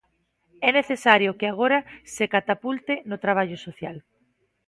[0.67, 1.79] É necesario que agora
[2.13, 3.97] se catapulte no traballo social.